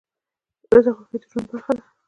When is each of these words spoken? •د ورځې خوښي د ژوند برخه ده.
•د 0.69 0.71
ورځې 0.71 0.91
خوښي 0.97 1.17
د 1.21 1.23
ژوند 1.31 1.47
برخه 1.49 1.71
ده. 1.77 1.83